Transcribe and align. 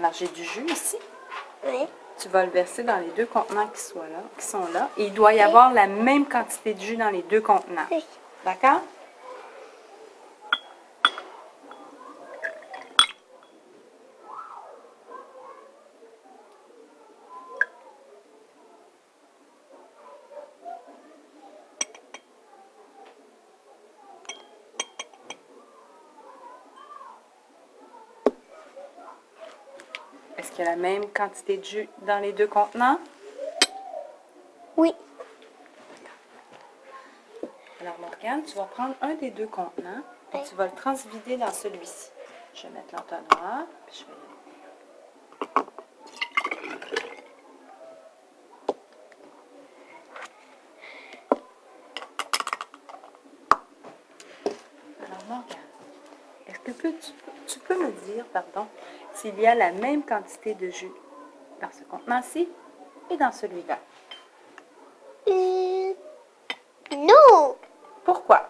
Alors, 0.00 0.14
j'ai 0.14 0.28
du 0.28 0.42
jus 0.42 0.64
ici. 0.66 0.96
Oui. 1.66 1.86
Tu 2.18 2.28
vas 2.30 2.46
le 2.46 2.50
verser 2.50 2.82
dans 2.82 2.96
les 2.96 3.10
deux 3.18 3.26
contenants 3.26 3.66
qui, 3.66 3.82
soient 3.82 4.08
là, 4.10 4.22
qui 4.38 4.46
sont 4.46 4.66
là. 4.72 4.88
Et 4.96 5.08
il 5.08 5.12
doit 5.12 5.34
y 5.34 5.40
avoir 5.40 5.74
la 5.74 5.86
même 5.86 6.24
quantité 6.24 6.72
de 6.72 6.80
jus 6.80 6.96
dans 6.96 7.10
les 7.10 7.20
deux 7.20 7.42
contenants. 7.42 7.84
Oui. 7.90 8.02
D'accord? 8.42 8.80
Est-ce 30.40 30.52
qu'il 30.52 30.64
y 30.64 30.68
a 30.68 30.70
la 30.70 30.76
même 30.76 31.06
quantité 31.10 31.58
de 31.58 31.64
jus 31.64 31.88
dans 32.06 32.18
les 32.18 32.32
deux 32.32 32.46
contenants? 32.46 32.98
Oui. 34.74 34.94
Alors, 37.82 37.98
Morgane, 38.00 38.42
tu 38.44 38.56
vas 38.56 38.64
prendre 38.64 38.94
un 39.02 39.12
des 39.16 39.28
deux 39.32 39.48
contenants 39.48 40.00
et 40.32 40.38
Oui. 40.38 40.42
tu 40.48 40.54
vas 40.54 40.64
le 40.64 40.72
transvider 40.72 41.36
dans 41.36 41.52
celui-ci. 41.52 42.08
Je 42.54 42.62
vais 42.62 42.70
mettre 42.70 42.94
l'entonnoir, 42.94 43.66
puis 43.86 43.96
je 43.98 44.04
vais 44.06 44.20
tu, 57.52 57.58
peux 57.60 57.78
me 57.78 57.90
dire, 58.12 58.24
pardon, 58.32 58.66
s'il 59.12 59.38
y 59.40 59.46
a 59.46 59.54
la 59.54 59.72
même 59.72 60.04
quantité 60.04 60.54
de 60.54 60.68
jus 60.70 60.92
dans 61.60 61.70
ce 61.70 61.84
contenant-ci 61.84 62.48
et 63.10 63.16
dans 63.16 63.32
celui-là? 63.32 63.78
Euh, 65.28 65.94
non. 66.96 67.56
Pourquoi? 68.04 68.48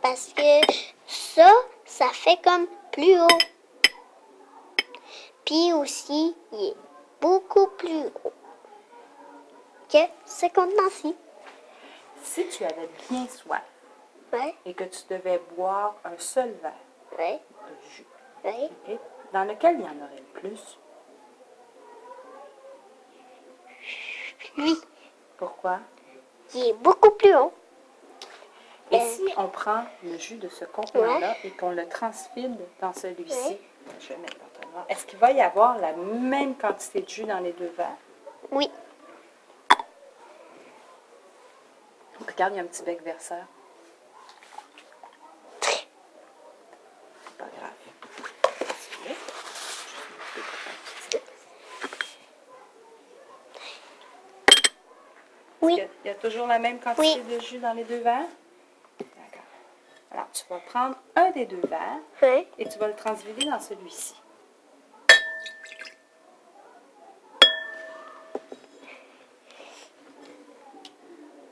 Parce 0.00 0.32
que 0.32 0.72
ça, 1.06 1.50
ça 1.84 2.08
fait 2.12 2.40
comme 2.42 2.66
plus 2.92 3.20
haut. 3.20 3.38
Puis 5.44 5.72
aussi, 5.72 6.36
il 6.52 6.68
est 6.68 6.76
beaucoup 7.20 7.66
plus 7.78 8.06
haut 8.24 8.32
que 9.88 9.98
ce 10.24 10.46
contenant-ci. 10.46 11.16
Si 12.22 12.46
tu 12.48 12.64
avais 12.64 12.88
bien 13.08 13.26
soif 13.26 13.62
Ouais, 14.32 14.54
et 14.66 14.74
que 14.74 14.84
tu 14.84 15.00
devais 15.08 15.40
boire 15.56 15.94
un 16.04 16.18
seul 16.18 16.52
verre 16.62 16.87
de 17.16 17.88
jus, 17.90 18.06
ok, 18.44 18.98
dans 19.32 19.44
lequel 19.44 19.76
il 19.78 19.84
y 19.84 19.88
en 19.88 20.04
aurait 20.04 20.16
le 20.16 20.40
plus? 20.40 20.78
Lui, 24.56 24.74
Pourquoi? 25.36 25.78
il 26.54 26.68
est 26.68 26.72
beaucoup 26.74 27.10
plus 27.12 27.34
haut. 27.36 27.52
Et 28.90 28.96
Euh. 28.96 29.04
si 29.04 29.32
on 29.36 29.48
prend 29.48 29.84
le 30.02 30.16
jus 30.18 30.36
de 30.36 30.48
ce 30.48 30.64
contenant-là 30.64 31.36
et 31.44 31.50
qu'on 31.50 31.70
le 31.70 31.86
transfide 31.88 32.56
dans 32.80 32.92
celui-ci, 32.92 33.36
Ouais. 33.50 33.60
je 34.00 34.08
vais 34.08 34.16
mettre 34.16 34.36
l'entonnoir, 34.38 34.86
est-ce 34.88 35.04
qu'il 35.06 35.18
va 35.18 35.30
y 35.32 35.40
avoir 35.40 35.78
la 35.78 35.92
même 35.92 36.56
quantité 36.56 37.02
de 37.02 37.08
jus 37.08 37.24
dans 37.24 37.40
les 37.40 37.52
deux 37.52 37.72
verres? 37.76 37.96
Oui, 38.50 38.70
Regarde, 42.26 42.52
il 42.54 42.56
y 42.56 42.60
a 42.60 42.62
un 42.62 42.66
petit 42.66 42.82
bec 42.82 43.02
verseur. 43.02 43.44
C'est 45.60 45.86
pas 47.38 47.44
grave. 47.56 47.72
Oui, 55.68 55.82
Il 56.04 56.08
y, 56.08 56.10
a, 56.10 56.14
toujours 56.14 56.46
la 56.46 56.58
même 56.58 56.78
quantité 56.78 57.20
de 57.22 57.40
jus 57.40 57.58
dans 57.58 57.72
les 57.72 57.84
deux 57.84 57.98
verres? 57.98 58.26
D'accord. 58.98 59.42
Alors, 60.10 60.26
tu 60.32 60.44
vas 60.48 60.58
prendre 60.60 60.96
un 61.16 61.30
des 61.30 61.46
deux 61.46 61.60
verres 61.68 62.42
et 62.58 62.68
tu 62.68 62.78
vas 62.78 62.88
le 62.88 62.94
transvider 62.94 63.44
dans 63.46 63.60
celui-ci. 63.60 64.14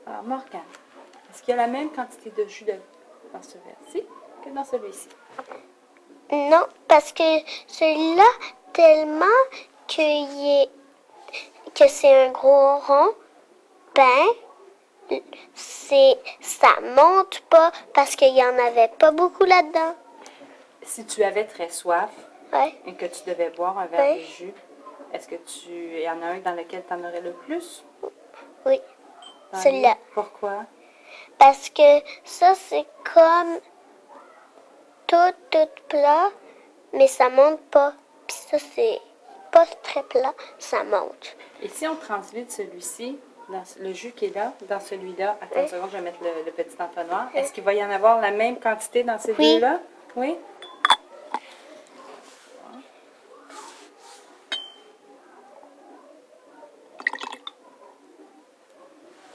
Alors, 0.05 0.23
Morgane, 0.23 0.61
est-ce 1.31 1.43
qu'il 1.43 1.51
y 1.51 1.53
a 1.53 1.57
la 1.57 1.67
même 1.67 1.91
quantité 1.91 2.31
de 2.31 2.47
jus 2.47 2.65
dans 2.65 3.41
ce 3.41 3.57
verre-ci 3.57 4.03
que 4.43 4.49
dans 4.49 4.63
celui-ci? 4.63 5.09
Non, 6.31 6.65
parce 6.87 7.13
que 7.13 7.23
celui-là, 7.67 8.27
tellement 8.73 9.25
qu'il 9.87 10.03
est, 10.03 10.69
que 11.73 11.87
c'est 11.87 12.27
un 12.27 12.31
gros 12.31 12.79
rond, 12.79 13.13
ben, 13.97 15.19
c'est, 15.55 16.17
ça 16.39 16.69
monte 16.95 17.41
pas 17.49 17.71
parce 17.93 18.15
qu'il 18.15 18.35
y 18.35 18.43
en 18.43 18.57
avait 18.59 18.89
pas 18.99 19.11
beaucoup 19.11 19.43
là-dedans. 19.43 19.95
Si 20.83 21.05
tu 21.05 21.23
avais 21.23 21.45
très 21.45 21.69
soif 21.69 22.11
Ouais, 22.53 22.73
et 22.85 22.93
que 22.93 23.05
tu 23.07 23.29
devais 23.29 23.49
boire 23.49 23.77
un 23.77 23.87
verre 23.87 24.15
de 24.15 24.21
jus, 24.21 24.53
est-ce 25.11 25.27
que 25.27 25.35
tu 25.35 25.99
y 25.99 26.09
en 26.09 26.21
a 26.21 26.27
un 26.27 26.39
dans 26.39 26.53
lequel 26.53 26.83
tu 26.87 26.93
en 26.93 26.99
aurais 26.99 27.21
le 27.21 27.33
plus? 27.33 27.83
oui. 28.65 28.79
Celui-là. 29.53 29.95
Pourquoi? 30.13 30.65
Parce 31.37 31.69
que 31.69 32.01
ça, 32.25 32.53
c'est 32.55 32.85
comme 33.13 33.59
tout, 35.07 35.33
tout 35.49 35.69
plat, 35.87 36.29
mais 36.93 37.07
ça 37.07 37.29
monte 37.29 37.61
pas. 37.71 37.93
Puis 38.27 38.37
ça, 38.37 38.59
c'est 38.59 38.99
pas 39.51 39.65
très 39.83 40.03
plat, 40.03 40.33
ça 40.59 40.83
monte. 40.83 41.37
Et 41.61 41.69
si 41.69 41.87
on 41.87 41.95
transvide 41.95 42.51
celui-ci, 42.51 43.17
dans 43.49 43.63
le 43.79 43.93
jus 43.93 44.11
qui 44.11 44.25
est 44.25 44.35
là, 44.35 44.53
dans 44.67 44.79
celui-là, 44.79 45.37
attends 45.41 45.61
une 45.61 45.67
seconde, 45.67 45.89
je 45.91 45.97
vais 45.97 46.03
mettre 46.03 46.21
le, 46.21 46.43
le 46.45 46.51
petit 46.51 46.75
entonnoir. 46.81 47.29
Est-ce 47.33 47.53
qu'il 47.53 47.63
va 47.63 47.73
y 47.73 47.83
en 47.83 47.89
avoir 47.89 48.19
la 48.19 48.31
même 48.31 48.59
quantité 48.59 49.03
dans 49.03 49.17
ces 49.19 49.33
Oui. 49.33 49.55
deux-là? 49.55 49.79
Oui? 50.15 50.35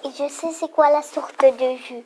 Et 0.05 0.11
je 0.11 0.29
sais 0.29 0.51
c'est 0.53 0.71
quoi 0.71 0.91
la 0.91 1.03
sorte 1.03 1.41
de 1.41 1.77
jus. 1.77 2.05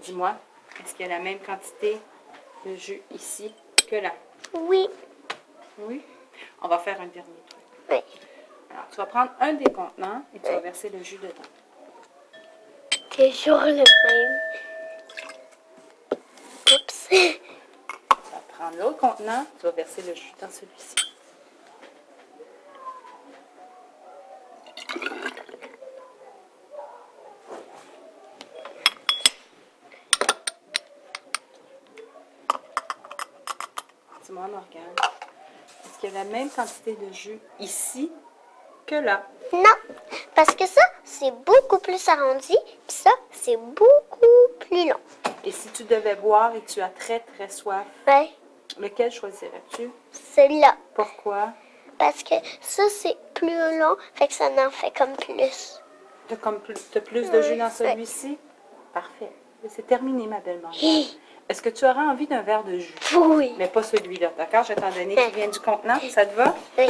Dis-moi, 0.00 0.34
est-ce 0.82 0.94
qu'il 0.94 1.06
y 1.06 1.10
a 1.12 1.18
la 1.18 1.22
même 1.22 1.38
quantité 1.40 1.98
de 2.64 2.74
jus 2.76 3.02
ici 3.12 3.52
que 3.88 3.96
là? 3.96 4.12
Oui, 4.54 4.88
Oui? 5.78 6.02
On 6.62 6.68
va 6.68 6.78
faire 6.78 7.00
un 7.00 7.06
dernier 7.06 7.30
truc. 7.48 7.60
oui. 7.90 7.98
Alors, 8.70 8.84
tu 8.90 8.96
vas 8.96 9.06
prendre 9.06 9.30
un 9.40 9.54
des 9.54 9.72
contenants 9.72 10.22
et 10.34 10.38
tu 10.40 10.50
vas 10.50 10.60
verser 10.60 10.88
le 10.90 11.02
jus 11.02 11.18
dedans. 11.18 11.34
Toujours 13.10 13.60
le 13.60 13.74
même. 13.74 13.84
Oups. 16.72 17.08
Tu 17.08 17.40
vas 18.08 18.42
prendre 18.48 18.76
l'autre 18.78 18.98
contenant, 18.98 19.46
tu 19.58 19.66
vas 19.66 19.72
verser 19.72 20.02
le 20.02 20.14
jus 20.14 20.32
dans 20.40 20.50
celui-ci. 20.50 20.94
Dis-moi, 34.24 34.48
Morgane, 34.48 34.82
est-ce 35.84 36.00
qu'il 36.00 36.12
y 36.12 36.16
a 36.16 36.24
la 36.24 36.30
même 36.30 36.50
quantité 36.50 36.96
de 36.96 37.12
jus 37.12 37.38
ici 37.60 38.10
que 38.86 38.94
là? 38.94 39.22
Non, 39.52 39.62
parce 40.34 40.54
que 40.54 40.66
ça, 40.66 40.80
c'est 41.04 41.30
beaucoup 41.44 41.78
plus 41.78 42.08
arrondi, 42.08 42.56
puis 42.86 42.96
ça, 42.96 43.10
c'est 43.30 43.56
beaucoup 43.56 44.26
plus 44.60 44.88
long. 44.88 44.98
Et 45.44 45.52
si 45.52 45.68
tu 45.68 45.84
devais 45.84 46.16
boire 46.16 46.54
et 46.56 46.62
tu 46.62 46.80
as 46.80 46.88
très 46.88 47.20
très 47.20 47.48
soif, 47.48 47.84
Ouais, 48.08 48.30
lequel 48.78 49.12
choisirais-tu? 49.12 49.90
celui-là. 50.34 50.74
Pourquoi? 50.94 51.50
Parce 51.98 52.22
que 52.22 52.34
ça, 52.60 52.82
c'est 52.90 53.16
plus 53.34 53.78
long, 53.78 53.96
fait 54.14 54.26
que 54.26 54.32
ça 54.34 54.48
en 54.58 54.70
fait 54.70 54.90
comme 54.96 55.12
plus. 55.16 55.80
Tu 56.28 56.34
as, 56.34 56.36
comme 56.36 56.58
plus, 56.60 56.74
t'as 56.90 57.00
plus 57.00 57.30
de 57.30 57.40
jus 57.42 57.56
dans 57.56 57.64
Ouais. 57.66 57.70
celui-ci? 57.70 58.36
Parfait. 58.92 59.30
C'est 59.68 59.86
terminé, 59.86 60.26
ma 60.26 60.40
belle 60.40 60.60
Morgane. 60.60 61.04
Est-ce 61.48 61.62
que 61.62 61.68
tu 61.68 61.84
auras 61.84 62.02
envie 62.10 62.26
d'un 62.26 62.42
verre 62.42 62.64
de 62.64 62.78
jus? 62.78 62.94
Oui. 63.16 63.54
Mais 63.58 63.68
pas 63.68 63.82
celui-là, 63.84 64.30
d'accord? 64.36 64.64
Je 64.64 64.74
vais 64.74 64.80
t'en 64.80 64.90
donner 64.90 65.14
qui 65.14 65.30
vient 65.30 65.48
du 65.48 65.60
contenant. 65.60 65.98
Ça 66.10 66.26
te 66.26 66.34
va? 66.34 66.54
Oui. 66.78 66.88